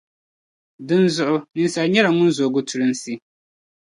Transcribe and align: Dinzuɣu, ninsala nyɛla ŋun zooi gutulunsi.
Dinzuɣu, 0.87 1.35
ninsala 1.53 1.87
nyɛla 1.93 2.09
ŋun 2.15 2.31
zooi 2.37 2.51
gutulunsi. 2.53 3.13